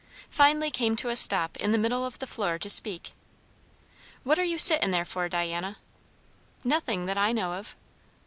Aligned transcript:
Finally 0.31 0.71
came 0.71 0.95
to 0.95 1.09
a 1.09 1.15
stop 1.15 1.55
in 1.57 1.71
the 1.71 1.77
middle 1.77 2.03
of 2.07 2.17
the 2.17 2.25
floor 2.25 2.57
to 2.57 2.67
speak. 2.71 3.11
"What 4.23 4.39
are 4.39 4.43
you 4.43 4.57
sittin' 4.57 4.89
there 4.89 5.05
for, 5.05 5.29
Diana?" 5.29 5.77
"Nothing, 6.63 7.05
that 7.05 7.19
I 7.19 7.31
know 7.31 7.53
of." 7.53 7.75